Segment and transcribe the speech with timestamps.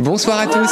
[0.00, 0.70] Bonsoir à tous,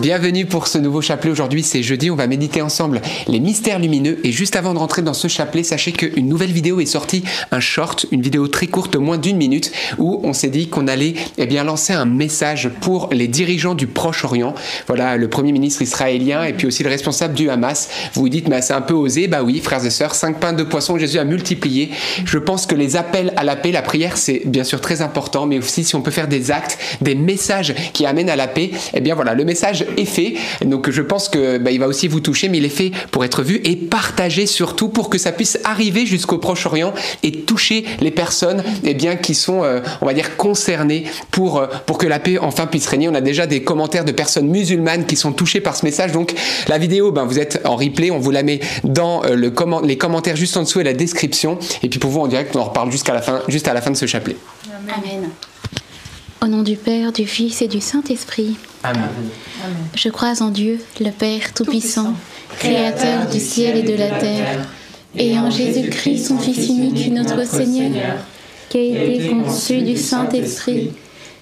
[0.00, 1.32] bienvenue pour ce nouveau chapelet.
[1.32, 4.20] Aujourd'hui c'est jeudi, on va méditer ensemble les mystères lumineux.
[4.22, 7.58] Et juste avant de rentrer dans ce chapelet, sachez qu'une nouvelle vidéo est sortie, un
[7.58, 11.46] short, une vidéo très courte, moins d'une minute, où on s'est dit qu'on allait eh
[11.46, 14.54] bien, lancer un message pour les dirigeants du Proche-Orient.
[14.86, 17.88] Voilà, le premier ministre israélien et puis aussi le responsable du Hamas.
[18.14, 19.26] Vous vous dites, mais c'est un peu osé.
[19.26, 21.90] Bah oui, frères et sœurs, cinq pains de poisson, Jésus a multiplié.
[22.24, 25.46] Je pense que les appels à la paix, la prière, c'est bien sûr très important,
[25.46, 28.67] mais aussi si on peut faire des actes, des messages qui amènent à la paix,
[28.94, 30.34] eh bien voilà, le message est fait.
[30.64, 33.24] Donc je pense que bah, il va aussi vous toucher, mais il est fait pour
[33.24, 38.10] être vu et partagé surtout pour que ça puisse arriver jusqu'au Proche-Orient et toucher les
[38.10, 42.18] personnes eh bien, qui sont, euh, on va dire, concernées pour, euh, pour que la
[42.18, 43.08] paix enfin puisse régner.
[43.08, 46.12] On a déjà des commentaires de personnes musulmanes qui sont touchées par ce message.
[46.12, 46.34] Donc
[46.68, 49.52] la vidéo, ben, vous êtes en replay, on vous la met dans euh, le
[49.84, 51.58] les commentaires juste en dessous et la description.
[51.82, 53.80] Et puis pour vous en direct, on en reparle jusqu'à la fin, juste à la
[53.80, 54.36] fin de ce chapelet.
[54.88, 55.30] Amen.
[56.40, 58.56] Au nom du Père, du Fils et du Saint-Esprit.
[58.84, 59.08] Amen.
[59.96, 62.14] Je crois en Dieu, le Père Tout-Puissant,
[62.60, 64.68] Créateur du ciel et de la terre,
[65.16, 68.18] et en Jésus-Christ, son Fils unique, notre Seigneur,
[68.68, 70.92] qui a été conçu du Saint-Esprit,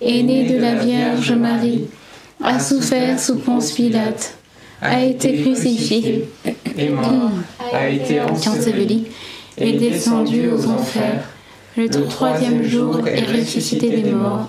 [0.01, 1.85] est né de la Vierge Marie,
[2.43, 4.35] a souffert sous Ponce Pilate,
[4.81, 6.27] a été crucifié,
[6.79, 7.33] est mort,
[7.71, 9.05] a été enseveli,
[9.59, 11.23] est descendu aux enfers.
[11.77, 14.49] Le troisième jour est ressuscité des morts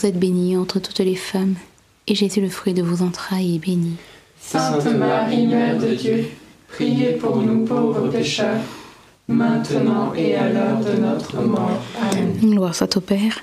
[0.00, 1.56] Vous êtes bénie entre toutes les femmes,
[2.06, 3.96] et Jésus, le fruit de vos entrailles, est béni.
[4.40, 6.24] Sainte Marie, Mère de Dieu,
[6.68, 8.62] priez pour nous pauvres pécheurs,
[9.28, 11.82] maintenant et à l'heure de notre mort.
[12.00, 12.32] Amen.
[12.40, 13.40] Gloire soit au Père,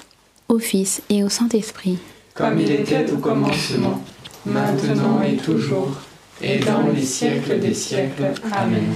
[0.50, 2.00] au Fils et au Saint-Esprit.
[2.34, 4.02] Comme il était au commencement,
[4.44, 5.92] maintenant et toujours,
[6.42, 8.34] et dans les siècles des siècles.
[8.52, 8.96] Amen.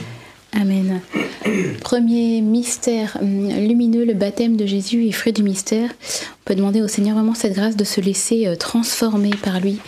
[0.54, 1.02] Amen.
[1.82, 5.90] Premier mystère hum, lumineux, le baptême de Jésus et fruit du mystère.
[5.90, 9.80] On peut demander au Seigneur vraiment cette grâce de se laisser euh, transformer par lui,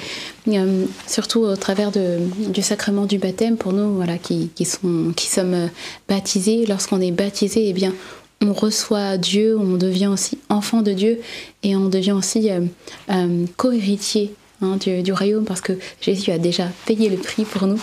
[0.47, 5.13] hum, surtout au travers du sacrement du baptême pour nous, voilà, qui, sommes
[5.53, 5.67] euh,
[6.07, 6.65] baptisés.
[6.65, 7.93] Lorsqu'on est baptisé, eh bien,
[8.41, 11.19] on reçoit Dieu, on devient aussi enfant de Dieu
[11.63, 17.09] et on devient aussi euh, co-héritier Hein, du, royaume parce que Jésus a déjà payé
[17.09, 17.81] le prix pour nous.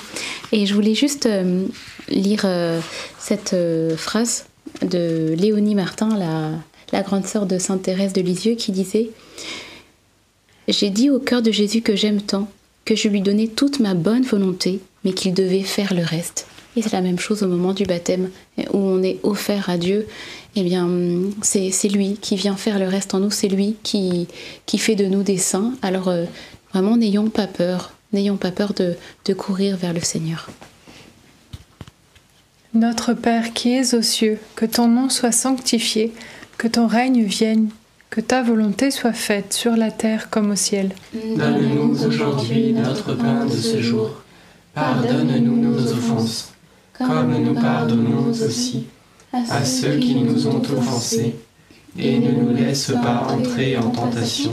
[0.50, 1.66] Et je voulais juste euh,
[2.08, 2.80] lire euh,
[3.18, 4.46] cette euh, phrase
[4.80, 6.08] de Léonie Martin,
[6.92, 9.10] la, grande sœur de Sainte Thérèse de Lisieux, qui disait
[10.68, 12.48] J'ai dit au cœur de Jésus que j'aime tant,
[12.86, 16.46] que je lui donnais toute ma bonne volonté, mais qu'il devait faire le reste.
[16.76, 18.30] Et c'est la même chose au moment du baptême,
[18.72, 20.06] où on est offert à Dieu.
[20.56, 20.88] Eh bien,
[21.42, 24.28] c'est lui qui vient faire le reste en nous, c'est lui qui,
[24.66, 25.74] qui fait de nous des saints.
[25.82, 26.10] Alors,
[26.72, 28.94] Vraiment, n'ayons pas peur, n'ayons pas peur de,
[29.24, 30.48] de courir vers le Seigneur.
[32.72, 36.12] Notre Père qui es aux cieux, que ton nom soit sanctifié,
[36.56, 37.70] que ton règne vienne,
[38.10, 40.92] que ta volonté soit faite sur la terre comme au ciel.
[41.14, 44.22] Donne-nous aujourd'hui notre pain de ce jour.
[44.74, 46.52] Pardonne-nous nos offenses,
[46.96, 48.86] comme nous pardonnons aussi
[49.32, 51.34] à ceux qui nous ont offensés,
[51.98, 54.52] et ne nous laisse pas entrer en tentation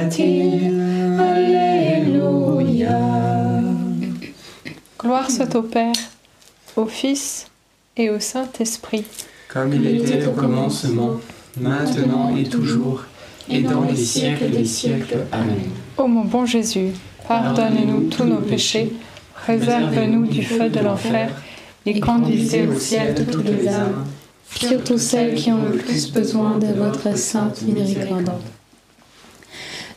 [5.31, 5.93] Soit au Père,
[6.75, 7.47] au Fils
[7.95, 9.05] et au Saint-Esprit.
[9.47, 11.13] Comme il était au commencement,
[11.59, 13.03] maintenant et toujours,
[13.49, 15.25] et dans les siècles des siècles.
[15.31, 15.69] Amen.
[15.97, 16.91] Ô mon bon Jésus,
[17.27, 18.93] pardonne-nous tous nos péchés,
[19.47, 21.29] réserve-nous du feu de l'enfer,
[21.85, 24.05] et conduisez au ciel toutes les âmes,
[24.53, 28.31] surtout celles qui ont le plus besoin de votre sainte miséricorde.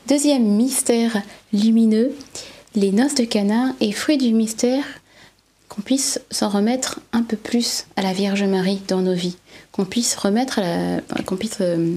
[0.09, 1.17] Deuxième mystère
[1.53, 2.13] lumineux,
[2.75, 4.85] les noces de Cana et fruit du mystère,
[5.75, 9.37] qu'on puisse s'en remettre un peu plus à la Vierge Marie dans nos vies,
[9.73, 10.61] qu'on puisse remettre,
[11.39, 11.97] puisse euh,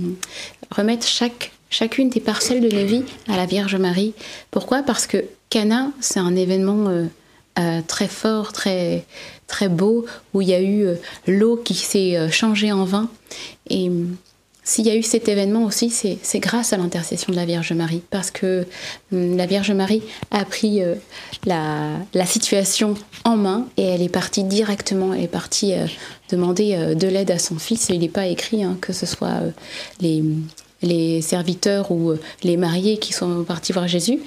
[0.72, 4.14] remettre chaque, chacune des parcelles de nos vies à la Vierge Marie.
[4.50, 4.82] Pourquoi?
[4.82, 7.06] Parce que Cana, c'est un événement euh,
[7.60, 9.06] euh, très fort, très
[9.46, 10.88] très beau, où il y a eu
[11.26, 13.10] l'eau qui s'est changée en vin.
[13.70, 13.90] Et
[14.68, 18.02] s'il y a eu cet événement aussi, c'est grâce à l'intercession de la Vierge Marie,
[18.10, 18.68] parce que
[19.14, 20.96] hum, la Vierge Marie a pris euh,
[21.46, 25.86] la, situation en main et elle est partie directement, elle est partie euh,
[26.30, 27.90] demander euh, de l'aide à son fils.
[27.90, 29.40] Et il n'est pas écrit hein, que ce soit
[30.02, 34.20] les, serviteurs ou les mariés qui sont partis voir Jésus,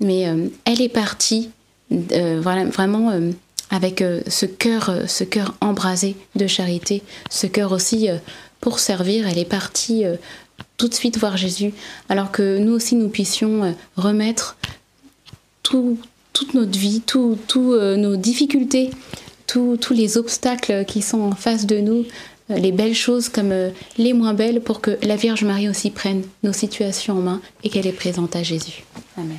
[0.00, 0.26] mais
[0.64, 1.50] elle est partie
[1.90, 3.12] vraiment
[3.70, 8.08] avec ce cœur, ce cœur embrasé de charité, ce cœur aussi
[8.66, 9.28] pour servir.
[9.28, 10.16] Elle est partie euh,
[10.76, 11.72] tout de suite voir Jésus,
[12.08, 14.56] alors que nous aussi nous puissions euh, remettre
[15.62, 15.96] tout-
[16.32, 18.90] toute notre vie, tout- tout, euh, nos difficultés,
[19.46, 22.04] tous les obstacles qui sont en face de nous,
[22.48, 23.54] les belles choses comme
[23.98, 27.70] les moins belles, pour que la Vierge Marie aussi prenne nos situations en main et
[27.70, 28.84] qu'elle est présente à Jésus.
[29.16, 29.38] Amen.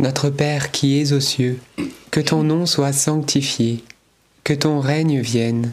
[0.00, 1.60] Notre Père qui es aux cieux,
[2.10, 3.84] que ton nom soit sanctifié,
[4.44, 5.72] que ton règne vienne,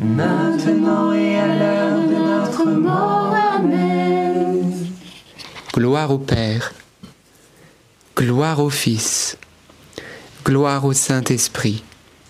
[0.00, 3.34] maintenant et à l'heure de notre mort.
[3.56, 4.72] Amen.
[5.74, 6.72] Gloire au Père,
[8.16, 9.36] gloire au Fils,
[10.44, 11.84] gloire au Saint-Esprit,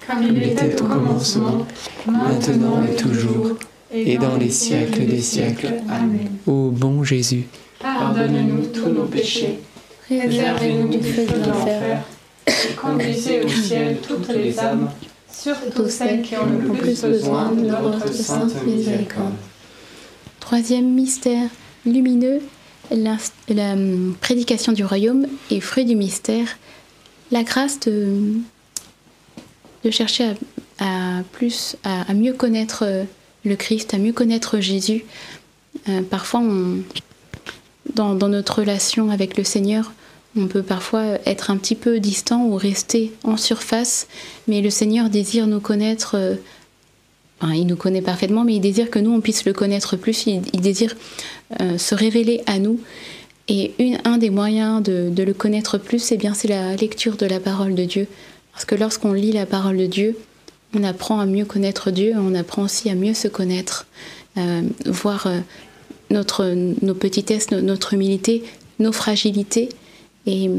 [0.07, 1.67] Comme il était au commencement,
[2.07, 3.57] maintenant et toujours,
[3.93, 5.75] et dans les siècles des siècles.
[5.89, 6.29] Amen.
[6.47, 7.47] Ô bon Jésus,
[7.81, 9.61] Pardonne-nous tous nos péchés,
[10.09, 12.03] réservez-nous du feu de l'enfer,
[12.47, 14.91] et conduisez au ciel toutes les âmes,
[15.33, 19.35] surtout celles qui ont le plus besoin de votre sainte miséricorde.
[20.41, 21.49] Troisième mystère
[21.87, 22.41] lumineux,
[22.91, 26.47] l'inst- la hum, prédication du royaume et fruit du mystère,
[27.31, 28.35] la grâce de,
[29.85, 30.33] de chercher
[30.79, 33.05] à, à plus, à, à mieux connaître euh,
[33.45, 35.05] le Christ, à mieux connaître Jésus.
[35.89, 36.79] Euh, parfois, on-
[37.95, 39.93] dans, dans notre relation avec le Seigneur,
[40.37, 44.07] on peut parfois être un petit peu distant ou rester en surface,
[44.47, 46.15] mais le Seigneur désire nous connaître.
[46.15, 46.37] euh,
[47.43, 50.27] il nous connaît parfaitement, mais il désire que nous, on puisse le connaître plus.
[50.27, 50.95] Il, désire
[51.61, 52.81] euh, se révéler à nous.
[53.49, 53.73] Et
[54.05, 57.75] un des moyens de, le connaître plus, eh bien, c'est la lecture de la parole
[57.75, 58.07] de Dieu.
[58.53, 60.17] Parce que lorsqu'on lit la parole de Dieu,
[60.73, 63.87] on apprend à mieux connaître Dieu, on apprend aussi à mieux se connaître,
[64.39, 65.27] euh, voir
[66.11, 68.45] notre, nos petitesses, notre humilité,
[68.79, 69.71] nos fragilités.
[70.27, 70.50] Et,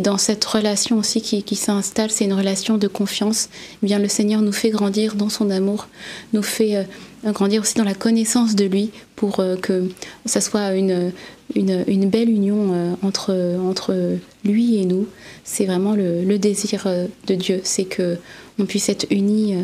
[0.00, 3.48] dans cette relation aussi qui, s'installe, c'est une relation de confiance.
[3.82, 5.88] Eh bien, le Seigneur nous fait grandir dans son amour,
[6.34, 9.88] nous fait euh, grandir aussi dans la connaissance de lui pour que
[10.26, 11.12] ça soit une,
[11.54, 15.06] belle union entre, entre lui et nous.
[15.44, 16.86] C'est vraiment le, désir
[17.26, 18.18] de Dieu, c'est que
[18.58, 19.54] on puisse être unis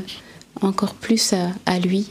[0.62, 1.35] encore plus
[1.67, 2.07] à, lui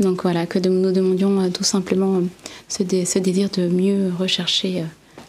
[0.00, 2.24] donc voilà, que nous demandions euh, tout simplement euh,
[2.68, 4.84] ce, désir de mieux rechercher euh,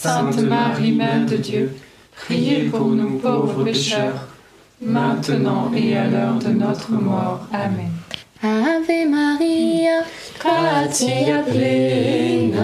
[0.00, 1.72] Sainte Marie, Mère de Dieu,
[2.14, 4.28] priez pour nous pauvres pécheurs,
[4.80, 7.40] maintenant et à l'heure de notre mort.
[7.52, 7.90] Amen.
[8.40, 10.04] Ave Maria,
[10.38, 12.62] gratia plena,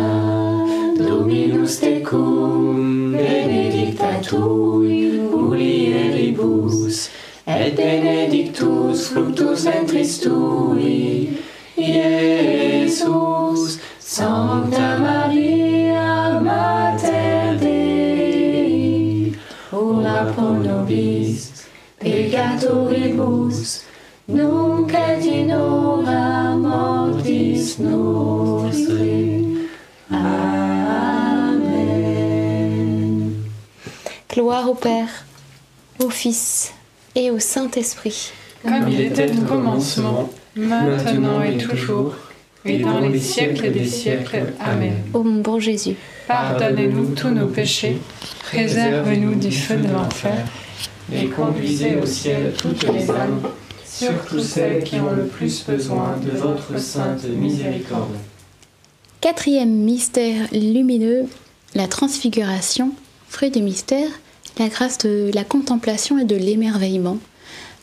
[0.97, 7.11] Dominus tecum, benedicta tui, mulieribus,
[7.49, 11.31] et benedictus fructus ventris tui,
[11.77, 13.81] Iesus.
[14.07, 15.24] Sancta Maria,
[22.65, 23.85] peccatoribus,
[24.29, 29.69] nunc et in hora mortis nostri.
[30.11, 30.55] Amen.
[34.29, 35.27] gloire au Père,
[36.01, 36.73] au Fils
[37.15, 38.33] et au Saint-Esprit.
[38.63, 42.15] Comme il était au commencement, maintenant et toujours,
[42.65, 44.55] et dans les siècles des siècles.
[44.59, 44.95] Amen.
[45.13, 45.97] Ô mon bon Jésus,
[46.27, 47.99] Pardonnez-nous tous nos péchés,
[48.45, 50.47] préservez-nous du feu de l'enfer,
[51.13, 53.41] et conduisez au ciel toutes les âmes,
[53.85, 58.15] surtout celles qui ont le plus besoin de votre sainte miséricorde.
[59.21, 61.25] Quatrième mystère lumineux,
[61.75, 62.93] la transfiguration,
[63.29, 64.09] fruit du mystère,
[64.59, 67.19] la grâce de la contemplation et de l'émerveillement.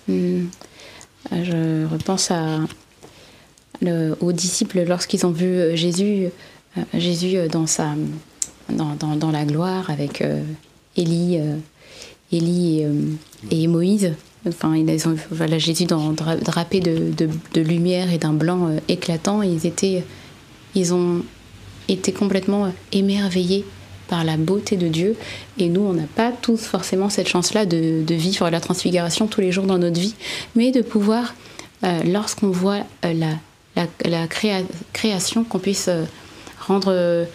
[0.09, 0.49] Hum,
[1.31, 2.59] Je repense à,
[3.81, 6.27] le- aux disciples lorsqu'ils ont vu Jésus,
[6.77, 7.89] euh, Jésus dans sa,
[8.69, 10.23] dans, la gloire avec
[10.97, 11.39] Élie,
[12.31, 12.85] Élie
[13.49, 14.13] et, Moïse.
[14.47, 17.11] Enfin, ils ont, voilà, Jésus dans, drapé de,
[17.53, 19.41] de, lumière et d'un blanc éclatant.
[19.43, 20.03] Ils, étaient,
[20.73, 21.23] ils ont
[21.87, 23.65] été complètement émerveillés
[24.11, 25.15] par la beauté de Dieu.
[25.57, 29.53] Et nous, on n'a pas tous forcément cette chance-là de, vivre la transfiguration tous les
[29.53, 30.15] jours dans notre vie,
[30.55, 31.33] mais de pouvoir,
[31.85, 36.03] euh, lorsqu'on voit euh, la, la, création, qu'on puisse euh,
[36.67, 37.25] rendre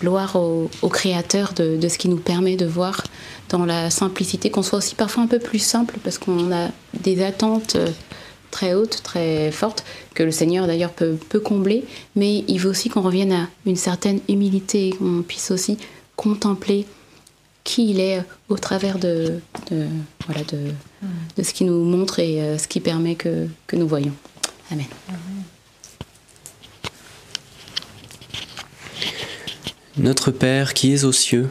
[0.00, 3.04] gloire au, Créateur de, de, ce qui nous permet de voir
[3.48, 6.68] dans la simplicité, qu'on soit aussi parfois un peu plus simple, parce qu'on a
[7.00, 7.76] des attentes
[8.50, 13.02] très hautes, très fortes, que le Seigneur d'ailleurs peut, combler, mais il veut aussi qu'on
[13.02, 15.76] revienne à une certaine humilité, qu'on puisse aussi
[16.16, 16.86] contempler
[17.64, 19.40] qui il est au travers de,
[20.26, 20.42] voilà,
[21.36, 24.12] de ce qui nous montre et euh, ce qui permet que, que nous voyons.
[24.70, 24.86] Amen.
[29.98, 31.50] Notre Père qui es aux cieux,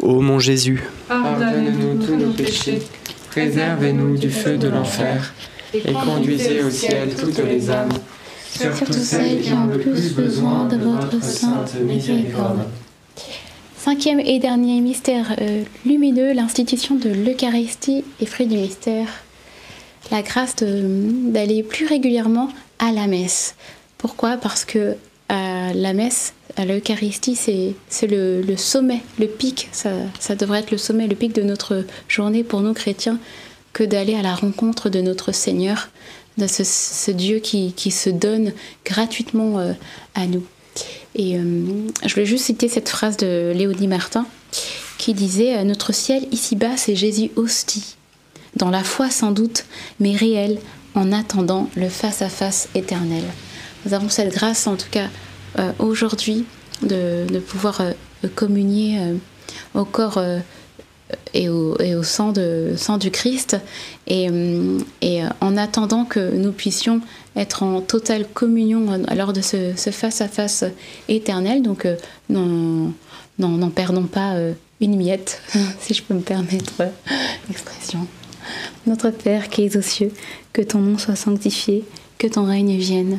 [0.00, 2.82] Ô mon Jésus, pardonnez-nous tous nos péchés,
[3.30, 5.32] préservez-nous du feu de l'enfer,
[5.74, 7.92] et conduisez au ciel toutes les âmes
[8.52, 12.64] surtout celles qui ont le plus besoin de votre sainte miséricorde.
[13.76, 19.08] Cinquième et dernier mystère euh, lumineux, l'institution de l'Eucharistie et fruit du mystère.
[20.10, 23.54] La grâce d'aller plus régulièrement à la messe.
[23.98, 24.36] Pourquoi?
[24.36, 24.96] Parce que
[25.28, 29.68] à la messe, à l'Eucharistie, c'est le, sommet, le pic.
[29.72, 33.18] Ça, devrait être le sommet, le pic de notre journée pour nous chrétiens,
[33.72, 35.88] que d'aller à la rencontre de notre Seigneur,
[36.38, 38.52] de ce, Dieu qui, se donne
[38.84, 39.72] gratuitement euh,
[40.14, 40.44] à nous.
[41.14, 41.42] Et euh,
[42.04, 44.26] je voulais juste citer cette phrase de Léonie Martin
[44.98, 47.96] qui disait euh, Notre ciel ici-bas, c'est Jésus hostie,
[48.56, 49.64] dans la foi sans doute,
[50.00, 50.58] mais réel,
[50.94, 53.24] en attendant le face-à-face éternel.
[53.84, 55.08] Nous avons cette grâce, en tout cas
[55.58, 56.44] euh, aujourd'hui,
[56.82, 57.92] de, pouvoir euh,
[58.34, 59.14] communier euh,
[59.74, 60.22] au corps
[61.34, 63.56] et au, sang, du Christ,
[64.06, 64.28] et,
[65.40, 67.00] en attendant que nous puissions
[67.36, 70.64] être en totale communion lors de ce, ce face-à-face
[71.08, 71.62] éternel.
[71.62, 71.86] Donc,
[72.30, 74.36] n'en perdons pas
[74.80, 75.42] une miette,
[75.80, 76.82] si je peux me permettre
[77.48, 78.06] l'expression.
[78.86, 80.12] Notre Père qui es aux cieux,
[80.52, 81.84] que ton nom soit sanctifié,
[82.16, 83.18] que ton règne vienne,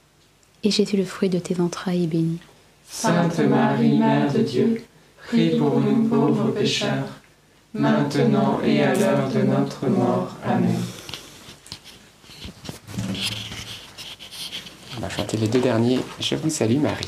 [0.63, 2.39] et Jésus, le fruit de tes entrailles, est béni.
[2.87, 4.83] Sainte Marie, Mère de Dieu,
[5.27, 7.07] prie pour nous pauvres pécheurs,
[7.73, 10.35] maintenant et à l'heure de notre mort.
[10.45, 10.75] Amen.
[14.97, 15.99] On va chanter les deux derniers.
[16.19, 17.07] Je vous salue Marie.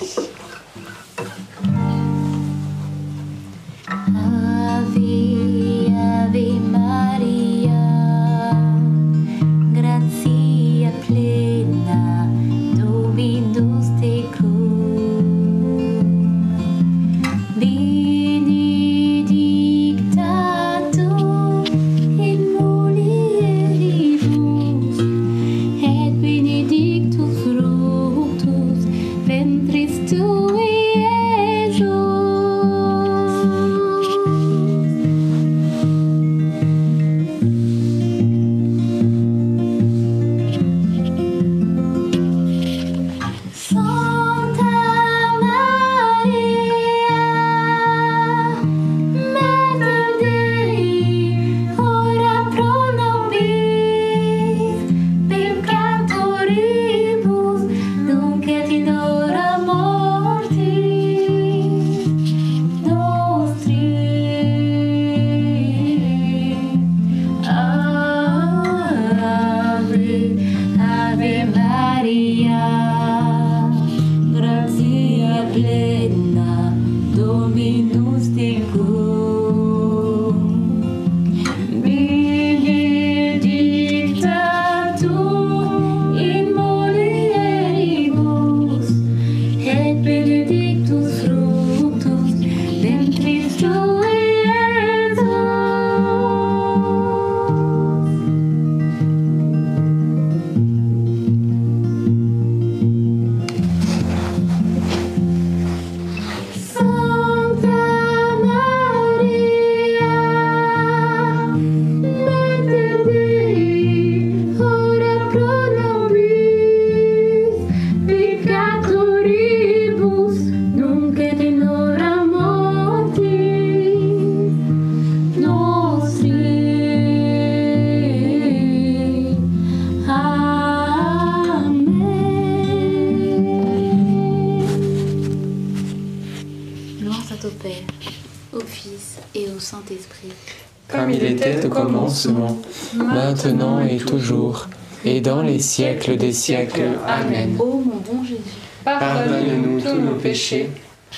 [146.33, 146.97] Des siècles.
[147.07, 147.55] Amen.
[147.59, 148.41] Ô mon bon Jésus,
[148.83, 150.69] Pardonne-nous tous nos péchés,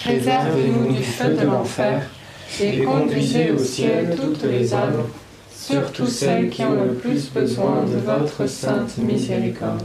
[0.03, 2.01] préservez-nous du feu de l'enfer,
[2.61, 5.03] et conduisez au ciel toutes les âmes,
[5.57, 9.83] surtout celles qui ont le plus besoin de votre sainte miséricorde.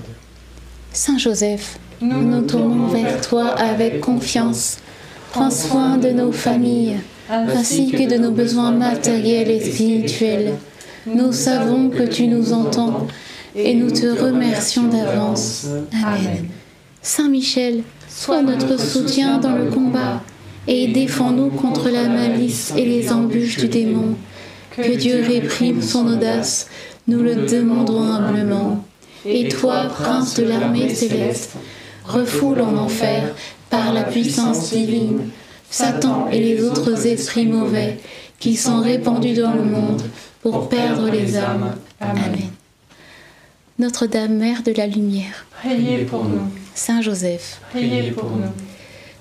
[0.93, 4.79] Saint Joseph, nous nous tournons vers toi avec confiance.
[5.31, 6.97] Prends soin de nos familles,
[7.31, 10.55] ainsi que de nos besoins matériels et spirituels.
[11.07, 13.07] Nous savons que tu nous entends
[13.55, 15.67] et nous te remercions d'avance.
[15.93, 16.49] Amen.
[17.03, 20.23] Saint Michel, sois notre soutien dans le combat
[20.67, 24.17] et défends-nous contre la malice et les embûches du démon.
[24.71, 26.69] Que Dieu réprime son audace,
[27.09, 28.85] nous le demandons humblement.
[29.25, 31.53] Et toi, prince de l'armée céleste,
[32.05, 33.35] refoule en enfer
[33.69, 35.31] par la puissance divine
[35.71, 37.99] Satan et les autres esprits mauvais
[38.39, 40.03] qui sont répandus dans le monde
[40.43, 41.75] pour perdre les âmes.
[42.01, 42.51] Amen.
[43.81, 46.43] Notre-Dame, Mère de la Lumière, Priez pour nous,
[46.75, 48.53] Saint Joseph, priez pour nous,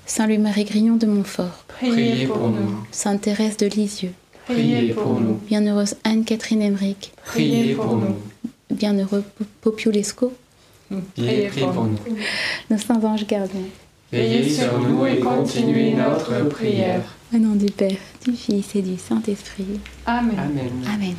[0.04, 4.12] Saint Louis-Marie Grignon de Montfort, priez pour nous, Sainte Thérèse de Lisieux,
[4.44, 8.16] priez pour nous, Bienheureuse Anne-Catherine Emmerich, priez pour nous,
[8.70, 9.24] Bienheureux
[9.62, 10.30] Populesco,
[11.16, 11.96] priez pour nous.
[12.68, 13.60] nos saints anges gardiens.
[14.12, 17.02] Veillez sur nous et continuez notre prière.
[17.32, 17.96] Au nom du Père,
[18.26, 19.80] du Fils et du Saint-Esprit.
[20.04, 20.36] Amen.
[20.36, 20.70] Amen.
[20.92, 21.14] Amen.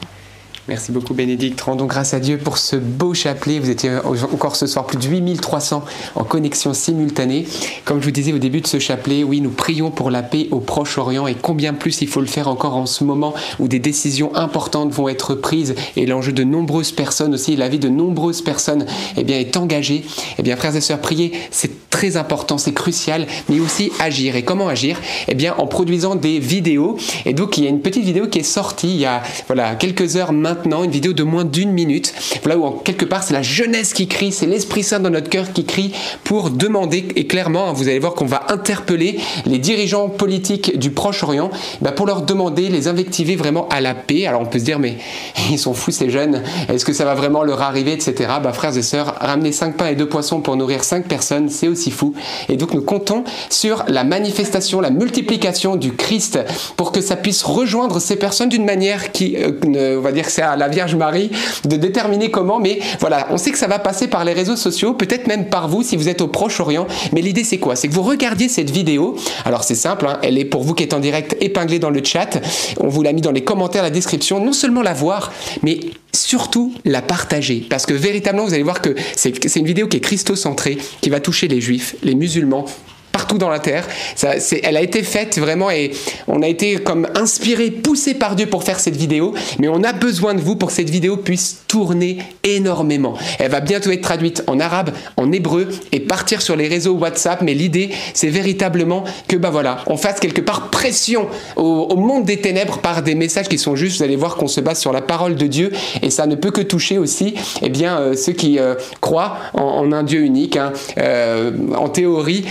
[0.68, 1.60] Merci beaucoup Bénédicte.
[1.62, 3.58] Rendons grâce à Dieu pour ce beau chapelet.
[3.58, 3.98] Vous étiez
[4.32, 7.48] encore ce soir plus de 8300 en connexion simultanée.
[7.84, 10.48] Comme je vous disais au début de ce chapelet, oui, nous prions pour la paix
[10.52, 13.80] au Proche-Orient et combien plus il faut le faire encore en ce moment où des
[13.80, 18.44] décisions importantes vont être prises et l'enjeu de nombreuses personnes aussi, la vie de nombreuses
[18.44, 18.86] personnes
[19.18, 20.06] eh bien, est engagée.
[20.38, 24.36] Eh bien, frères et sœurs, prier, c'est très important, c'est crucial, mais aussi agir.
[24.36, 25.00] Et comment agir?
[25.28, 26.98] Eh bien, en produisant des vidéos.
[27.26, 29.76] Et donc, il y a une petite vidéo qui est sortie il y a voilà,
[29.76, 30.51] quelques heures maintenant,
[30.84, 32.14] une vidéo de moins d'une minute.
[32.44, 35.30] Voilà où, en quelque part, c'est la jeunesse qui crie, c'est l'Esprit Saint dans notre
[35.30, 39.58] cœur qui crie pour demander, et clairement, hein, vous allez voir qu'on va interpeller les
[39.58, 44.28] dirigeants politiques du Proche-Orient bah, pour leur demander, les invectiver vraiment à la paix.
[44.28, 44.98] Alors, on peut se dire, mais
[45.52, 48.30] ils sont fous ces jeunes, est-ce que ça va vraiment leur arriver, etc.
[48.44, 51.68] Bah, frères et sœurs, ramener 5 pains et 2 poissons pour nourrir 5 personnes, c'est
[51.68, 52.14] aussi fou.
[52.50, 56.40] Et donc, nous comptons sur la manifestation, la multiplication du Christ
[56.78, 60.32] pour que ça puisse rejoindre ces personnes d'une manière qui, euh, on va dire que
[60.42, 61.32] à la Vierge Marie
[61.66, 64.94] de déterminer comment, mais voilà, on sait que ça va passer par les réseaux sociaux,
[64.94, 66.88] peut-être même par vous si vous êtes au Proche-Orient.
[67.14, 67.76] Mais l'idée, c'est quoi?
[67.76, 69.16] C'est que vous regardiez cette vidéo.
[69.46, 72.04] Alors, c'est simple, hein, elle est pour vous qui êtes en direct épinglée dans le
[72.04, 72.40] chat.
[72.80, 74.44] On vous l'a mis dans les commentaires, la description.
[74.44, 75.32] Non seulement la voir,
[75.64, 75.80] mais
[76.14, 77.66] surtout la partager.
[77.70, 81.10] Parce que véritablement, vous allez voir que c'est c'est une vidéo qui est christocentrée, qui
[81.10, 82.66] va toucher les juifs, les musulmans,
[83.12, 83.88] partout dans la terre.
[84.16, 85.92] Ça, elle a été faite vraiment et
[86.28, 89.34] on a été comme inspiré, poussé par Dieu pour faire cette vidéo.
[89.60, 93.16] Mais on a besoin de vous pour que cette vidéo puisse tourner énormément.
[93.40, 97.42] Elle va bientôt être traduite en arabe, en hébreu et partir sur les réseaux WhatsApp.
[97.42, 102.38] Mais l'idée, c'est véritablement que bah voilà, on fasse quelque part pression au, monde des
[102.38, 103.98] ténèbres par des messages qui sont justes.
[103.98, 106.52] Vous allez voir qu'on se base sur la parole de Dieu et ça ne peut
[106.52, 110.58] que toucher aussi eh bien, euh, ceux qui euh, croient en, un Dieu unique.
[110.58, 110.74] hein.
[110.98, 112.46] Euh, en théorie,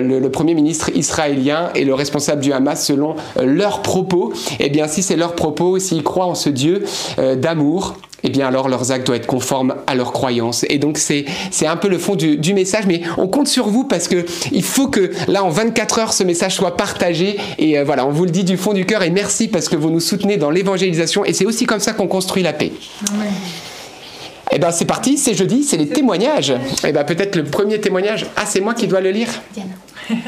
[0.00, 4.32] le, le premier ministre israélien est le responsable du Hamas selon euh, leurs propos.
[4.60, 6.84] Eh bien, si c'est leurs propos, s'ils croient en ce Dieu
[7.18, 10.64] euh, d'amour, eh bien alors leurs actes doivent être conformes à leurs croyances.
[10.68, 13.84] Et donc c'est c'est un peu le fond du, message, mais on compte sur vous
[13.84, 17.38] parce que il faut que là en 24 heures ce message soit partagé.
[17.58, 19.76] Et euh, voilà, on vous le dit du fond du cœur et merci parce que
[19.76, 22.72] vous nous soutenez dans l'évangélisation et c'est aussi comme ça qu'on construit la paix.
[24.54, 26.52] Eh ben c'est parti, c'est jeudi, c'est les témoignages.
[26.86, 28.26] Eh ben peut-être le premier témoignage.
[28.36, 29.28] Ah c'est moi qui dois le lire.
[29.54, 29.72] Diana.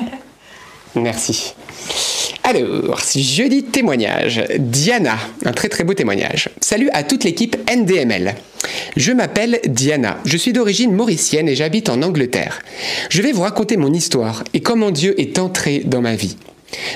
[0.95, 1.55] Merci.
[2.43, 4.45] Alors, jeudi témoignage.
[4.59, 6.51] Diana, un très très beau témoignage.
[6.61, 8.35] Salut à toute l'équipe NDML.
[8.97, 12.61] Je m'appelle Diana, je suis d'origine mauricienne et j'habite en Angleterre.
[13.11, 16.37] Je vais vous raconter mon histoire et comment Dieu est entré dans ma vie.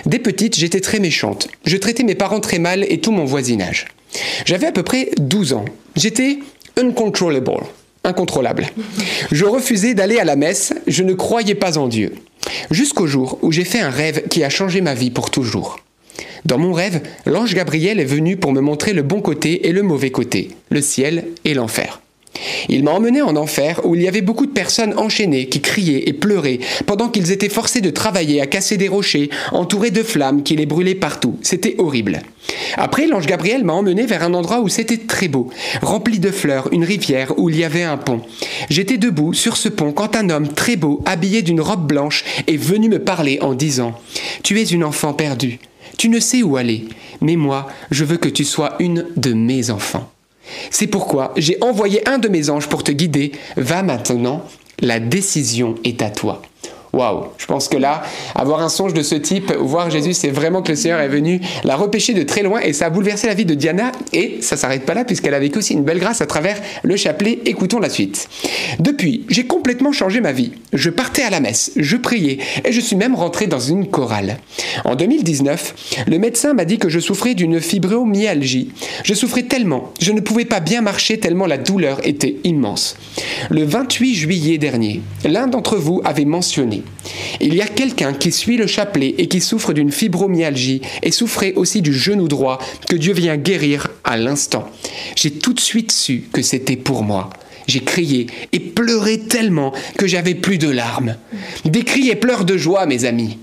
[0.06, 1.48] Dès petite, j'étais très méchante.
[1.64, 3.86] Je traitais mes parents très mal et tout mon voisinage.
[4.44, 5.64] J'avais à peu près 12 ans.
[5.96, 6.38] J'étais
[6.78, 7.64] uncontrollable,
[8.04, 8.66] incontrôlable.
[9.32, 12.14] Je refusais d'aller à la messe, je ne croyais pas en Dieu.
[12.70, 15.80] Jusqu'au jour où j'ai fait un rêve qui a changé ma vie pour toujours.
[16.44, 19.82] Dans mon rêve, l'ange Gabriel est venu pour me montrer le bon côté et le
[19.82, 22.00] mauvais côté, le ciel et l'enfer.
[22.68, 26.09] Il m'a emmené en enfer où il y avait beaucoup de personnes enchaînées qui criaient
[26.09, 30.43] et pleuraient pendant qu'ils étaient forcés de travailler à casser des rochers entourés de flammes
[30.43, 31.39] qui les brûlaient partout.
[31.43, 32.22] C'était horrible.
[32.76, 35.51] Après, l'ange Gabriel m'a emmené vers un endroit où c'était très beau,
[35.82, 38.22] rempli de fleurs, une rivière où il y avait un pont.
[38.70, 42.57] J'étais debout sur ce pont quand un homme très beau, habillé d'une robe blanche, est
[42.57, 43.91] venu me parler en disant⁇
[44.43, 45.59] Tu es une enfant perdue,
[45.97, 46.84] tu ne sais où aller,
[47.20, 50.11] mais moi, je veux que tu sois une de mes enfants.
[50.70, 53.32] C'est pourquoi j'ai envoyé un de mes anges pour te guider.
[53.57, 54.44] Va maintenant,
[54.80, 56.42] la décision est à toi.
[56.93, 58.03] Waouh, je pense que là,
[58.34, 61.41] avoir un songe de ce type, voir Jésus, c'est vraiment que le Seigneur est venu
[61.64, 64.57] la repêcher de très loin et ça a bouleversé la vie de Diana et ça
[64.57, 67.41] s'arrête pas là puisqu'elle a vécu aussi une belle grâce à travers le chapelet.
[67.45, 68.28] Écoutons la suite.
[68.78, 70.53] Depuis, j'ai complètement changé ma vie.
[70.72, 74.39] Je partais à la messe, je priais et je suis même rentré dans une chorale.
[74.84, 78.72] En 2019, le médecin m'a dit que je souffrais d'une fibromyalgie.
[79.05, 82.97] Je souffrais tellement, je ne pouvais pas bien marcher tellement la douleur était immense.
[83.51, 86.77] Le 28 juillet dernier, l'un d'entre vous avait mentionné
[87.40, 91.54] il y a quelqu'un qui suit le chapelet et qui souffre d'une fibromyalgie et souffrait
[91.54, 92.58] aussi du genou droit
[92.88, 94.68] que Dieu vient guérir à l'instant.
[95.16, 97.30] J'ai tout de suite su que c'était pour moi.
[97.66, 101.16] J'ai crié et pleuré tellement que j'avais plus de larmes.
[101.64, 103.38] Des cris et pleurs de joie, mes amis.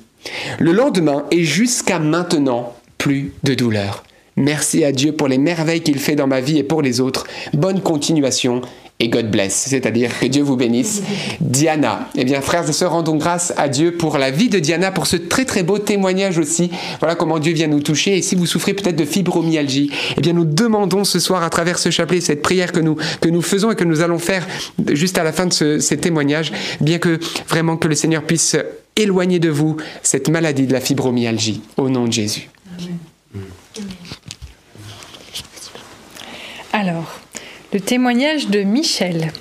[0.57, 4.03] Le lendemain et jusqu'à maintenant, plus de douleur.
[4.38, 7.25] Merci à Dieu pour les merveilles qu'il fait dans ma vie et pour les autres.
[7.53, 8.61] Bonne continuation
[9.00, 11.04] et God bless, c'est-à-dire que Dieu vous bénisse.
[11.41, 14.91] Diana, eh bien frères et sœurs, rendons grâce à Dieu pour la vie de Diana,
[14.91, 16.72] pour ce très très beau témoignage aussi.
[17.00, 18.18] Voilà comment Dieu vient nous toucher.
[18.18, 21.78] Et si vous souffrez peut-être de fibromyalgie, eh bien nous demandons ce soir à travers
[21.78, 24.48] ce chapelet, cette prière que nous, que nous faisons et que nous allons faire
[24.93, 27.20] juste à la fin de ce, ces témoignages, bien que
[27.50, 28.56] vraiment que le Seigneur puisse
[28.96, 32.50] éloigner de vous cette maladie de la fibromyalgie, au nom de Jésus.
[36.72, 37.20] Alors,
[37.76, 39.34] le témoignage de Michel.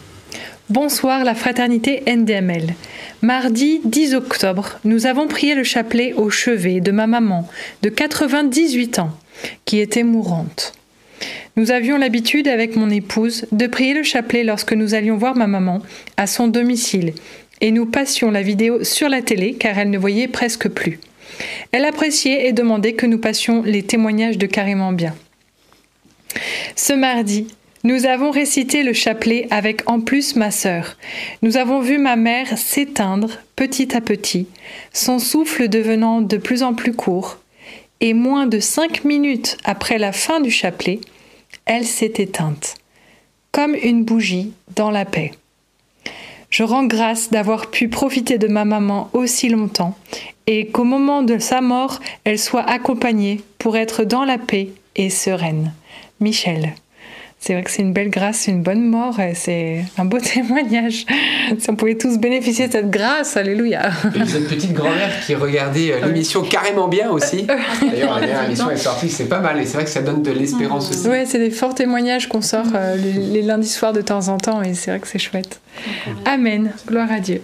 [0.68, 2.74] Bonsoir la fraternité NDML.
[3.22, 7.48] Mardi 10 octobre, nous avons prié le chapelet au chevet de ma maman
[7.82, 9.12] de 98 ans,
[9.64, 10.72] qui était mourante.
[11.54, 15.46] Nous avions l'habitude avec mon épouse de prier le chapelet lorsque nous allions voir ma
[15.46, 15.80] maman
[16.16, 17.12] à son domicile
[17.60, 20.98] et nous passions la vidéo sur la télé car elle ne voyait presque plus.
[21.70, 25.14] Elle appréciait et demandait que nous passions les témoignages de carrément bien.
[26.74, 27.46] Ce mardi,
[27.84, 30.96] nous avons récité le chapelet avec en plus ma sœur.
[31.42, 34.48] Nous avons vu ma mère s'éteindre petit à petit,
[34.92, 37.38] son souffle devenant de plus en plus court,
[38.00, 40.98] et moins de cinq minutes après la fin du chapelet,
[41.66, 42.76] elle s'est éteinte,
[43.52, 45.32] comme une bougie dans la paix.
[46.48, 49.96] Je rends grâce d'avoir pu profiter de ma maman aussi longtemps
[50.46, 55.10] et qu'au moment de sa mort, elle soit accompagnée pour être dans la paix et
[55.10, 55.72] sereine.
[56.20, 56.74] Michel.
[57.46, 61.04] C'est vrai que c'est une belle grâce, une bonne mort, et c'est un beau témoignage.
[61.58, 63.90] Si on pouvait tous bénéficier de cette grâce, alléluia.
[64.16, 67.42] Et cette petite grand-mère qui regardait euh, l'émission carrément bien aussi.
[67.82, 70.22] D'ailleurs, la dernière émission est sortie, c'est pas mal, et c'est vrai que ça donne
[70.22, 71.06] de l'espérance aussi.
[71.06, 74.38] Ouais, c'est des forts témoignages qu'on sort euh, les, les lundis soirs de temps en
[74.38, 75.60] temps, et c'est vrai que c'est chouette.
[76.24, 76.72] Amen.
[76.86, 77.42] Gloire à Dieu.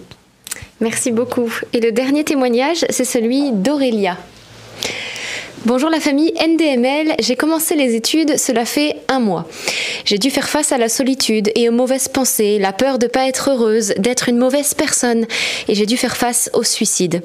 [0.79, 1.53] Merci beaucoup.
[1.73, 4.17] Et le dernier témoignage, c'est celui d'Aurélia.
[5.63, 9.47] Bonjour la famille NDML, j'ai commencé les études, cela fait un mois.
[10.05, 13.27] J'ai dû faire face à la solitude et aux mauvaises pensées, la peur de pas
[13.27, 15.27] être heureuse, d'être une mauvaise personne,
[15.67, 17.21] et j'ai dû faire face au suicide.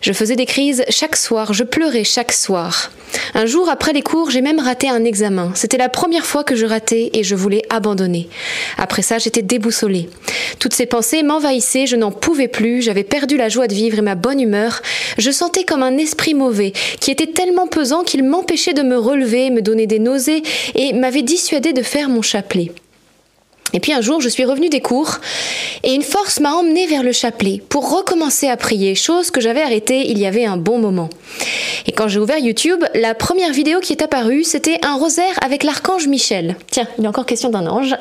[0.00, 2.90] Je faisais des crises chaque soir, je pleurais chaque soir.
[3.34, 5.52] Un jour après les cours, j'ai même raté un examen.
[5.54, 8.28] C'était la première fois que je ratais et je voulais abandonner.
[8.78, 10.08] Après ça, j'étais déboussolée.
[10.58, 14.02] Toutes ces pensées m'envahissaient, je n'en pouvais plus, j'avais perdu la joie de vivre et
[14.02, 14.82] ma bonne humeur.
[15.18, 19.50] Je sentais comme un esprit mauvais qui était tellement pesant qu'il m'empêchait de me relever,
[19.50, 20.44] me donnait des nausées
[20.76, 22.70] et m'avait dissuadé de faire mon chapelet.
[23.72, 25.18] Et puis un jour, je suis revenue des cours
[25.82, 29.60] et une force m'a emmenée vers le chapelet pour recommencer à prier, chose que j'avais
[29.62, 31.10] arrêtée il y avait un bon moment.
[31.86, 35.64] Et quand j'ai ouvert YouTube, la première vidéo qui est apparue, c'était un rosaire avec
[35.64, 36.54] l'archange Michel.
[36.70, 37.96] Tiens, il est encore question d'un ange.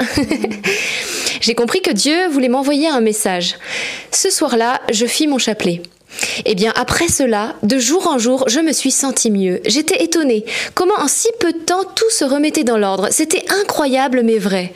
[1.41, 3.55] j'ai compris que Dieu voulait m'envoyer un message.
[4.11, 5.81] Ce soir-là, je fis mon chapelet.
[6.45, 9.61] Eh bien, après cela, de jour en jour, je me suis sentie mieux.
[9.65, 10.45] J'étais étonnée.
[10.73, 13.07] Comment en si peu de temps tout se remettait dans l'ordre.
[13.11, 14.73] C'était incroyable mais vrai.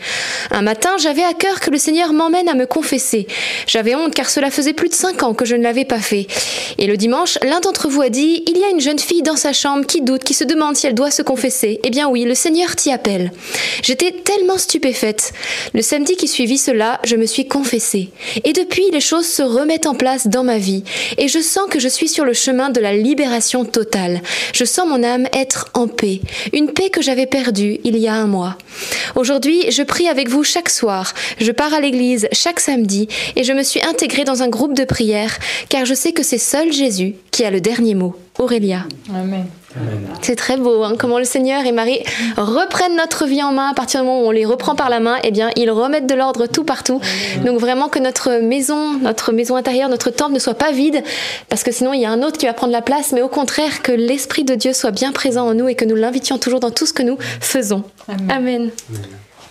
[0.51, 3.27] Un matin, j'avais à cœur que le Seigneur m'emmène à me confesser.
[3.67, 6.27] J'avais honte car cela faisait plus de cinq ans que je ne l'avais pas fait.
[6.77, 9.35] Et le dimanche, l'un d'entre vous a dit Il y a une jeune fille dans
[9.35, 11.79] sa chambre qui doute, qui se demande si elle doit se confesser.
[11.83, 13.31] Eh bien oui, le Seigneur t'y appelle.
[13.83, 15.33] J'étais tellement stupéfaite.
[15.73, 18.09] Le samedi qui suivit cela, je me suis confessée.
[18.43, 20.83] Et depuis, les choses se remettent en place dans ma vie.
[21.27, 24.21] Et je sens que je suis sur le chemin de la libération totale.
[24.53, 26.21] Je sens mon âme être en paix.
[26.53, 28.57] Une paix que j'avais perdue il y a un mois.
[29.17, 31.13] Aujourd'hui, je prie avec vous chaque soir.
[31.41, 34.85] Je pars à l'église chaque samedi et je me suis intégrée dans un groupe de
[34.85, 38.15] prière car je sais que c'est seul Jésus qui a le dernier mot.
[38.39, 38.85] Aurélia.
[39.13, 39.45] Amen.
[40.21, 42.01] C'est très beau, hein, comment le Seigneur et Marie
[42.35, 44.99] reprennent notre vie en main à partir du moment où on les reprend par la
[44.99, 45.17] main.
[45.23, 46.99] Eh bien, ils remettent de l'ordre tout partout.
[47.45, 51.03] Donc vraiment que notre maison, notre maison intérieure, notre temple ne soit pas vide,
[51.49, 53.11] parce que sinon il y a un autre qui va prendre la place.
[53.11, 55.95] Mais au contraire, que l'esprit de Dieu soit bien présent en nous et que nous
[55.95, 57.83] l'invitions toujours dans tout ce que nous faisons.
[58.07, 58.31] Amen.
[58.31, 58.71] Amen.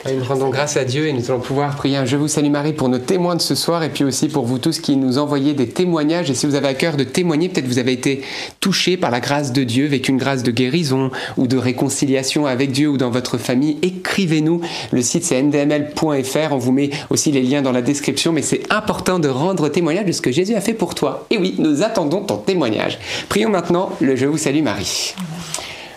[0.05, 2.73] Nous rendons grâce à Dieu et nous allons pouvoir prier un Je vous salue Marie
[2.73, 5.53] pour nos témoins de ce soir et puis aussi pour vous tous qui nous envoyez
[5.53, 6.31] des témoignages.
[6.31, 8.23] Et si vous avez à cœur de témoigner, peut-être vous avez été
[8.61, 12.71] touché par la grâce de Dieu, vécu une grâce de guérison ou de réconciliation avec
[12.71, 14.61] Dieu ou dans votre famille, écrivez-nous.
[14.93, 16.53] Le site c'est ndml.fr.
[16.53, 20.07] On vous met aussi les liens dans la description, mais c'est important de rendre témoignage
[20.07, 21.27] de ce que Jésus a fait pour toi.
[21.31, 22.99] Et oui, nous attendons ton témoignage.
[23.29, 25.15] Prions maintenant le Je vous salue Marie.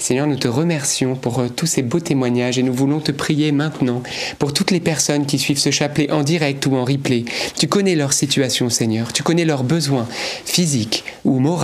[0.00, 3.52] Seigneur, nous te remercions pour euh, tous ces beaux témoignages et nous voulons te prier
[3.52, 4.02] maintenant
[4.38, 7.26] pour toutes les personnes qui suivent ce chapelet en direct ou en replay.
[7.58, 9.12] Tu connais leur situation, Seigneur.
[9.12, 10.08] Tu connais leurs besoins
[10.46, 11.60] physiques ou moraux,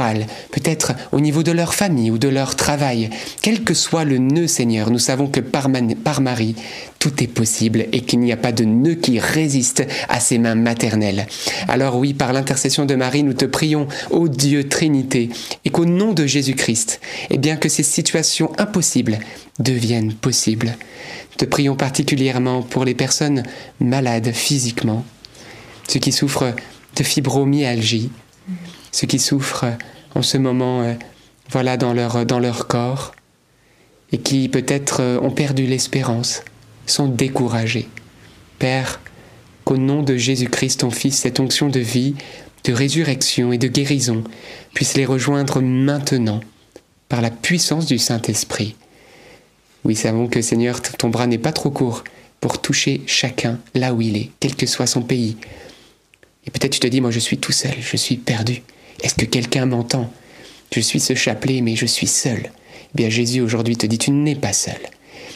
[0.51, 3.09] peut-être au niveau de leur famille ou de leur travail.
[3.41, 6.57] Quel que soit le nœud, Seigneur, nous savons que par, Marie,
[6.99, 10.55] tout est possible et qu'il n'y a pas de nœud qui résiste à ses mains
[10.55, 11.27] maternelles.
[11.69, 15.31] Alors oui, par l'intercession de Marie, nous te prions, ô Dieu Trinité,
[15.65, 18.26] et qu'au nom de Jésus-Christ, et bien que ces situations
[18.59, 19.19] impossibles
[19.59, 20.77] deviennent possibles.
[21.37, 23.43] Te prions particulièrement pour les personnes
[23.81, 25.05] malades physiquement,
[25.89, 26.55] ceux qui souffrent
[26.97, 28.11] de fibromyalgie,
[28.93, 29.67] ceux qui souffrent
[30.15, 30.95] en ce moment, euh,
[31.51, 33.13] voilà, dans leur, dans leur corps,
[34.13, 36.43] et qui peut-être euh, ont perdu l'espérance,
[36.87, 37.89] sont découragés.
[38.59, 39.01] Père,
[39.65, 42.15] qu'au nom de Jésus-Christ, ton Fils, cette onction de vie,
[42.65, 44.25] de résurrection et de guérison
[44.75, 46.41] puisse les rejoindre maintenant
[47.09, 48.75] par la puissance du Saint-Esprit.
[49.85, 52.05] Oui, savons que Seigneur, ton bras n'est pas trop court
[52.41, 55.37] pour toucher chacun là où il est, quel que soit son pays.
[56.47, 58.63] Et peut-être tu te dis, moi je suis tout seul, je suis perdu.
[59.03, 60.11] Est-ce que quelqu'un m'entend?
[60.73, 62.51] Je suis ce chapelet, mais je suis seul.
[62.51, 64.81] Eh bien Jésus aujourd'hui te dit, tu n'es pas seul.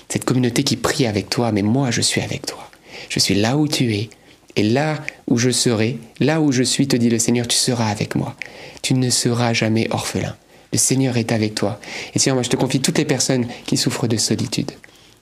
[0.09, 2.71] Cette communauté qui prie avec toi, mais moi je suis avec toi.
[3.09, 4.11] Je suis là où tu es.
[4.57, 4.99] Et là
[5.29, 8.35] où je serai, là où je suis, te dit le Seigneur, tu seras avec moi.
[8.83, 10.37] Tu ne seras jamais orphelin.
[10.73, 11.81] Le Seigneur est avec toi.
[12.15, 14.71] Et Seigneur, moi je te confie toutes les personnes qui souffrent de solitude.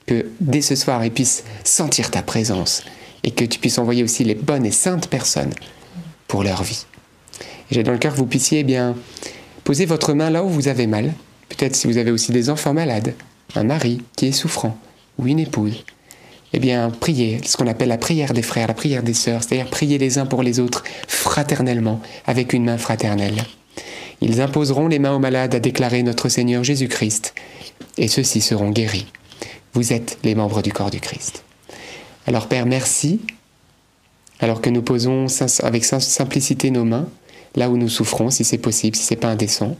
[0.05, 2.83] Que dès ce soir, ils puissent sentir ta présence.
[3.23, 5.53] Et que tu puisses envoyer aussi les bonnes et saintes personnes
[6.27, 6.85] pour leur vie.
[7.71, 8.95] J'ai dans le cœur que vous puissiez eh bien
[9.63, 11.13] poser votre main là où vous avez mal.
[11.49, 13.13] Peut-être si vous avez aussi des enfants malades,
[13.55, 14.77] un mari qui est souffrant,
[15.17, 15.83] ou une épouse.
[16.53, 19.69] Eh bien, priez, ce qu'on appelle la prière des frères, la prière des sœurs, c'est-à-dire
[19.69, 23.43] prier les uns pour les autres, fraternellement, avec une main fraternelle.
[24.21, 27.33] Ils imposeront les mains aux malades à déclarer notre Seigneur Jésus-Christ,
[27.97, 29.07] et ceux-ci seront guéris.
[29.73, 31.43] Vous êtes les membres du corps du Christ.
[32.27, 33.21] Alors Père, merci,
[34.39, 35.27] alors que nous posons
[35.63, 37.07] avec simplicité nos mains,
[37.55, 39.77] là où nous souffrons, si c'est possible, si c'est pas indécent.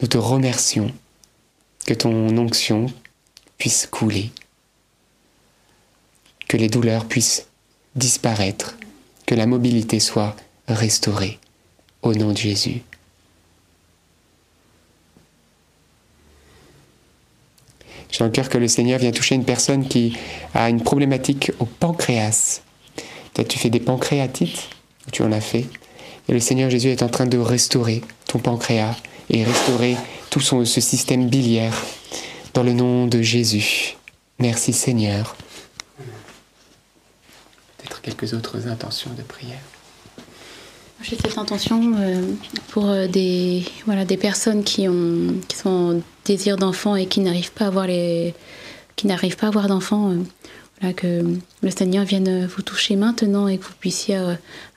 [0.00, 0.90] Nous te remercions
[1.86, 2.86] que ton onction
[3.58, 4.30] puisse couler,
[6.48, 7.46] que les douleurs puissent
[7.94, 8.76] disparaître,
[9.26, 10.34] que la mobilité soit
[10.68, 11.38] restaurée.
[12.02, 12.82] Au nom de Jésus.
[18.10, 20.16] J'ai le cœur que le Seigneur vient toucher une personne qui
[20.54, 22.60] a une problématique au pancréas.
[23.32, 24.68] Peut-être tu fais des pancréatites,
[25.12, 25.66] tu en as fait.
[26.28, 28.96] Et le Seigneur Jésus est en train de restaurer ton pancréas
[29.30, 29.96] et restaurer
[30.28, 31.74] tout ce système biliaire
[32.52, 33.96] dans le nom de Jésus.
[34.38, 35.36] Merci Seigneur.
[37.78, 39.62] Peut-être quelques autres intentions de prière.
[41.02, 42.22] J'ai cette intention euh,
[42.68, 47.20] pour euh, des, voilà, des personnes qui, ont, qui sont en désir d'enfant et qui
[47.20, 48.34] n'arrivent pas à avoir les
[48.94, 50.10] qui n'arrivent pas à avoir d'enfants.
[50.10, 50.22] euh,
[50.80, 51.24] Voilà, que
[51.62, 54.18] le Seigneur vienne vous toucher maintenant et que vous puissiez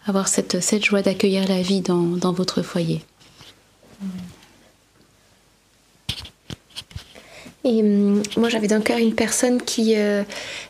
[0.05, 3.03] avoir cette, cette joie d'accueillir la vie dans, dans votre foyer.
[7.65, 10.21] Et hum, moi, j'avais le cœur une personne qui, euh,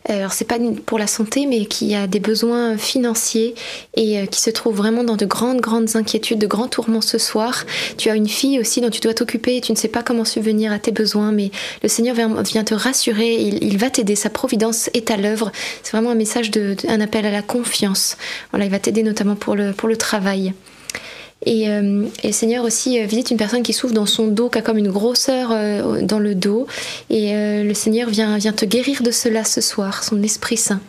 [0.08, 3.54] alors c'est pas pour la santé, mais qui a des besoins financiers
[3.96, 7.18] et euh, qui se trouve vraiment dans de grandes, grandes inquiétudes, de grands tourments ce
[7.18, 7.66] soir.
[7.98, 10.24] Tu as une fille aussi dont tu dois t'occuper et tu ne sais pas comment
[10.24, 11.52] subvenir à tes besoins, mais
[11.84, 15.52] le Seigneur vient, te rassurer, il, va t'aider, sa providence est à l'œuvre.
[15.84, 18.16] C'est vraiment un message, de- un appel à la confiance.
[18.52, 20.54] Voilà, il va t'aider notamment pour le, pour le travail.
[21.46, 24.50] Et, euh, et le Seigneur aussi euh, visite une personne qui souffre dans son dos,
[24.50, 26.68] qui a comme une grosseur euh, dans le dos.
[27.10, 27.34] Et
[27.64, 30.82] le Seigneur vient, vient te guérir de cela ce soir, son Esprit Saint.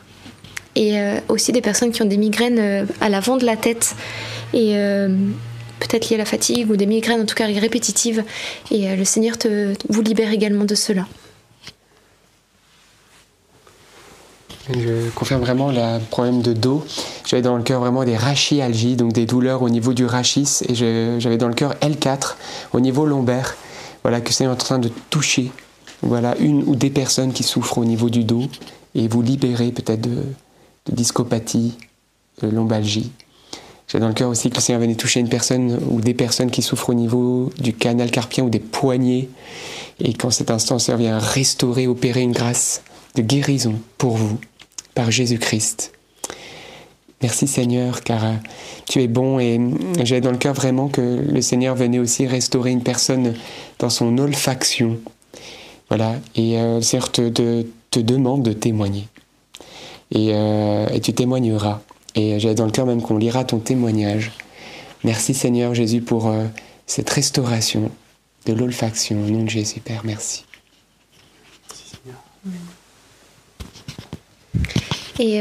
[0.75, 0.99] Et
[1.29, 3.95] aussi des personnes qui ont des migraines à l'avant de la tête.
[4.53, 4.75] Et
[5.81, 8.23] peut-être liées à la fatigue ou des migraines en tout cas répétitives.
[8.71, 11.07] Et le Seigneur te, vous libère également de cela.
[14.71, 16.85] Je confirme vraiment le problème de dos.
[17.25, 20.75] J'avais dans le cœur vraiment des rachialgies, donc des douleurs au niveau du rachis, et
[20.75, 22.35] j'avais dans le cœur L4
[22.73, 23.57] au niveau lombaire.
[24.03, 25.53] Voilà, que c'est en train de toucher.
[26.03, 28.43] Voilà, une ou des personnes qui souffrent au niveau du dos
[28.95, 30.23] et vous libérer peut-être de,
[30.87, 31.75] de discopathie,
[32.43, 33.13] de lombalgie.
[33.89, 36.51] J'ai dans le cœur aussi que le Seigneur venait toucher une personne ou des personnes
[36.51, 39.29] qui souffrent au niveau du canal carpien ou des poignets.
[40.01, 42.83] Et qu'en cet instant, le Seigneur vient restaurer, opérer une grâce
[43.15, 44.39] de guérison pour vous
[44.97, 45.93] par Jésus-Christ.
[47.23, 48.33] Merci Seigneur, car euh,
[48.89, 52.27] tu es bon et mm, j'ai dans le cœur vraiment que le Seigneur venait aussi
[52.27, 53.35] restaurer une personne
[53.79, 54.99] dans son olfaction.
[55.89, 59.07] Voilà, et euh, le Seigneur te, te- te demande de témoigner.
[60.11, 61.81] Et, euh, et tu témoigneras.
[62.17, 64.33] Et j'ai dans le cœur même qu'on lira ton témoignage.
[65.05, 66.47] Merci Seigneur Jésus pour euh,
[66.87, 67.91] cette restauration
[68.47, 69.17] de l'olfaction.
[69.25, 70.45] Au nom de Jésus, Père, merci.
[72.07, 72.51] Euh,
[75.19, 75.39] et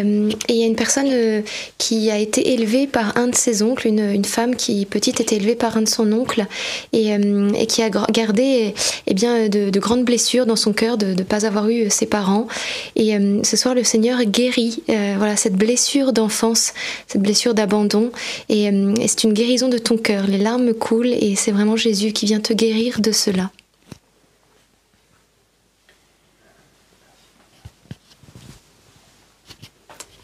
[0.49, 1.41] il y a une personne euh,
[1.77, 5.35] qui a été élevée par un de ses oncles, une, une femme qui petite était
[5.35, 6.45] élevée par un de son oncle
[6.93, 8.73] et, euh, et qui a gardé
[9.07, 12.05] eh bien, de, de grandes blessures dans son cœur de ne pas avoir eu ses
[12.05, 12.47] parents.
[12.95, 16.73] Et euh, ce soir, le Seigneur guérit euh, voilà, cette blessure d'enfance,
[17.07, 18.11] cette blessure d'abandon.
[18.49, 20.27] Et, euh, et c'est une guérison de ton cœur.
[20.27, 23.51] Les larmes coulent et c'est vraiment Jésus qui vient te guérir de cela.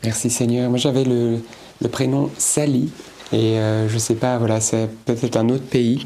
[0.03, 0.69] Merci Seigneur.
[0.69, 1.39] Moi j'avais le,
[1.91, 2.89] prénom Sally
[3.33, 6.03] et euh, je sais pas, voilà, c'est peut-être un autre pays.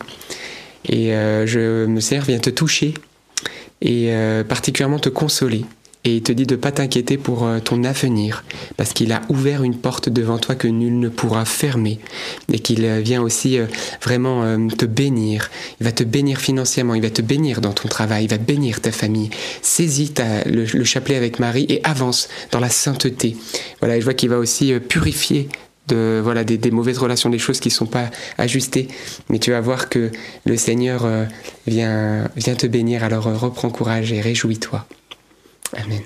[0.87, 2.93] Et euh, je me sers vient te toucher
[3.81, 5.65] et euh, particulièrement te consoler.
[6.05, 8.43] Et il te dit de pas t'inquiéter pour euh, ton avenir,
[8.77, 11.99] parce qu'il a ouvert une porte devant toi que nul ne pourra fermer,
[12.53, 13.65] et qu'il euh, vient aussi euh,
[14.03, 15.49] vraiment te bénir.
[15.81, 18.81] Il va te bénir financièrement, il va te bénir dans ton travail, il va bénir
[18.81, 19.31] ta famille.
[19.63, 20.13] Saisis
[20.45, 23.35] le, le chapelet avec Marie et avance dans la sainteté.
[23.79, 25.49] Voilà, et je vois qu'il va aussi purifier
[25.87, 28.87] de voilà des, mauvaises relations, des choses qui sont pas ajustées.
[29.29, 30.11] Mais tu vas voir que
[30.45, 31.07] le Seigneur
[31.67, 33.03] vient te bénir.
[33.03, 34.85] Alors reprends courage et réjouis-toi.
[35.83, 36.01] Amen.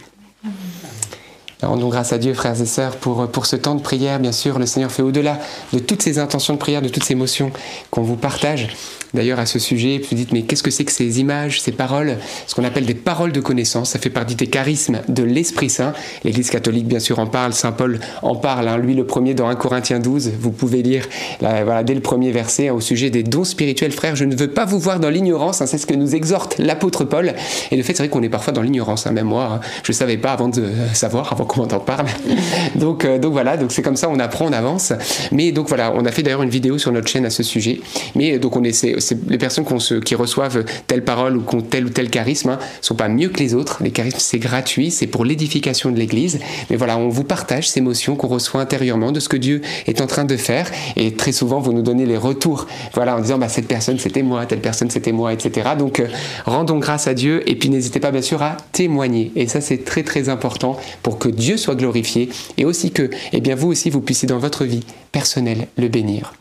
[1.62, 4.20] Rendons grâce à Dieu, frères et sœurs, pour, pour ce temps de prière.
[4.20, 5.40] Bien sûr, le Seigneur fait au-delà
[5.74, 7.52] de toutes ces intentions de prière, de toutes ces émotions
[7.92, 8.70] qu'on vous partage.
[9.14, 12.18] D'ailleurs, à ce sujet, vous dites, mais qu'est-ce que c'est que ces images, ces paroles?
[12.46, 13.90] Ce qu'on appelle des paroles de connaissance.
[13.92, 15.94] Ça fait partie des charismes de l'Esprit Saint.
[16.24, 17.54] L'Église catholique, bien sûr, en parle.
[17.54, 18.68] Saint Paul en parle.
[18.68, 18.78] hein.
[18.78, 20.32] Lui, le premier dans 1 Corinthiens 12.
[20.40, 21.08] Vous pouvez lire
[21.42, 23.92] là, voilà, dès le premier verset hein, au sujet des dons spirituels.
[23.92, 25.62] Frères, je ne veux pas vous voir dans l'ignorance.
[25.62, 25.66] hein.
[25.66, 27.34] c'est ce que nous exhorte l'apôtre Paul.
[27.72, 29.06] Et le fait, c'est vrai qu'on est parfois dans l'ignorance.
[29.08, 32.06] Même moi, je ne savais pas avant de savoir, avant qu'on en parle.
[32.76, 34.94] donc, euh, donc voilà, donc c'est comme ça, on apprend, on avance.
[35.32, 37.82] Mais donc voilà, on a fait d'ailleurs une vidéo sur notre chaîne à ce sujet.
[38.16, 39.66] Mais euh, donc on c'est les personnes
[40.04, 43.30] qui reçoivent telle parole ou qui ont tel ou tel charisme hein, sont pas mieux
[43.30, 43.84] que les autres.
[43.84, 46.40] Les charismes, c'est gratuit, c'est pour l'édification de l'Église.
[46.70, 50.02] Mais voilà, on vous partage ces émotions qu'on reçoit intérieurement de ce que Dieu est
[50.02, 50.70] en train de faire.
[50.96, 52.68] Et très souvent, vous nous donnez les retours.
[52.94, 55.70] Voilà, en disant, bah, cette personne, c'était moi, telle personne, c'était moi, etc.
[55.78, 56.08] Donc, euh,
[56.46, 57.48] rendons grâce à Dieu.
[57.50, 59.32] Et puis, n'hésitez pas, bien sûr, à témoigner.
[59.36, 63.42] Et ça, c'est très, très important pour que Dieu soit glorifié et aussi que, eh
[63.42, 66.34] bien, vous aussi, vous puissiez dans votre vie personnelle le bénir.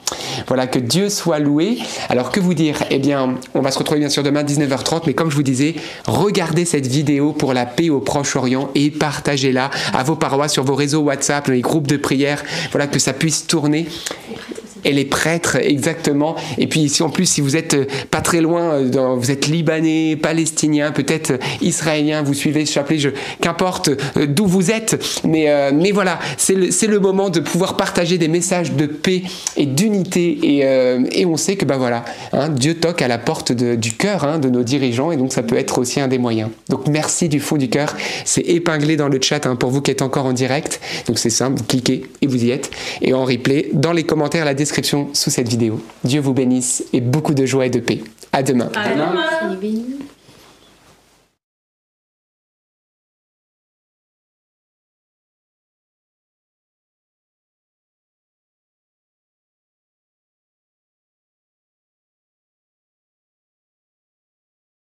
[0.47, 1.79] Voilà, que Dieu soit loué.
[2.09, 5.15] Alors, que vous dire Eh bien, on va se retrouver bien sûr demain 19h30, mais
[5.15, 5.75] comme je vous disais,
[6.07, 10.75] regardez cette vidéo pour la paix au Proche-Orient et partagez-la à vos paroisses, sur vos
[10.75, 12.43] réseaux WhatsApp, les groupes de prière.
[12.71, 13.87] Voilà, que ça puisse tourner.
[14.85, 16.37] Et les prêtres, exactement.
[16.57, 19.47] Et puis si en plus, si vous êtes euh, pas très loin, euh, vous êtes
[19.47, 22.99] libanais, palestinien, peut-être euh, israélien, vous suivez ce chapelet,
[23.41, 28.29] qu'importe d'où vous êtes, mais, mais voilà, c'est le, le moment de pouvoir partager des
[28.29, 29.23] messages de paix
[29.57, 30.39] et d'unité.
[30.43, 30.59] Et,
[31.13, 34.39] et on sait que bah voilà, hein, Dieu toque à la porte du cœur hein,
[34.39, 36.51] de nos dirigeants, et donc ça peut être aussi un des moyens.
[36.69, 37.95] Donc merci du fond du cœur.
[38.25, 40.81] C'est épinglé dans le chat hein, pour vous qui êtes encore en direct.
[41.07, 42.71] Donc c'est simple, vous cliquez et vous y êtes.
[43.03, 44.68] Et en replay, dans les commentaires, la description
[45.13, 45.81] sous cette vidéo.
[46.05, 48.03] Dieu vous bénisse et beaucoup de joie et de paix.
[48.33, 48.71] À demain.
[49.41, 49.97] Soyez bénis.